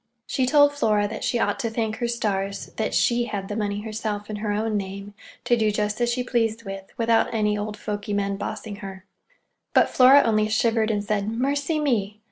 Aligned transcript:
She 0.25 0.47
told 0.47 0.73
Flora 0.73 1.07
that 1.07 1.23
she 1.23 1.37
ought 1.37 1.59
to 1.59 1.69
thank 1.69 1.97
her 1.97 2.07
stars 2.07 2.71
that 2.77 2.95
she 2.95 3.25
had 3.25 3.49
the 3.49 3.55
money 3.55 3.81
herself 3.81 4.31
in 4.31 4.37
her 4.37 4.51
own 4.51 4.75
name, 4.75 5.13
to 5.45 5.55
do 5.55 5.69
just 5.69 6.01
as 6.01 6.09
she 6.11 6.23
pleased 6.23 6.63
with, 6.63 6.85
without 6.97 7.31
any 7.31 7.55
old 7.55 7.77
fogy 7.77 8.13
men 8.13 8.35
bossing 8.35 8.77
her. 8.77 9.05
But 9.75 9.91
Flora 9.91 10.23
only 10.25 10.49
shivered 10.49 10.89
and 10.89 11.03
said 11.03 11.29
"Mercy 11.29 11.77
me!" 11.79 12.19